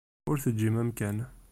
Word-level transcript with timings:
Ur 0.29 0.37
teǧǧim 0.43 0.75
amkan. 0.83 1.17